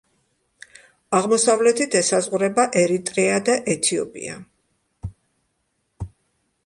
[1.17, 4.41] აღმოსავლეთით ესაზღვრება ერიტრეა და ეთიოპია.